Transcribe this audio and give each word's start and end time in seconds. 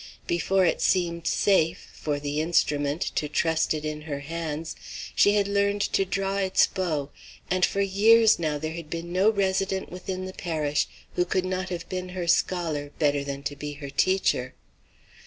Before 0.25 0.65
it 0.65 0.81
seemed 0.81 1.27
safe, 1.27 1.91
for 1.93 2.19
the 2.19 2.41
instrument, 2.41 3.01
to 3.13 3.29
trust 3.29 3.71
it 3.75 3.85
in 3.85 4.01
her 4.09 4.21
hands, 4.21 4.75
she 5.15 5.35
had 5.35 5.47
learned 5.47 5.81
to 5.93 6.05
draw 6.05 6.37
its 6.37 6.65
bow; 6.65 7.11
and 7.51 7.63
for 7.63 7.81
years, 7.81 8.39
now, 8.39 8.57
there 8.57 8.73
had 8.73 8.89
been 8.89 9.13
no 9.13 9.29
resident 9.29 9.91
within 9.91 10.25
the 10.25 10.33
parish 10.33 10.87
who 11.15 11.23
could 11.23 11.45
not 11.45 11.69
have 11.69 11.87
been 11.87 12.09
her 12.17 12.25
scholar 12.27 12.89
better 12.97 13.23
than 13.23 13.43
to 13.43 13.55
be 13.55 13.73
her 13.73 13.91
teacher. 13.91 14.55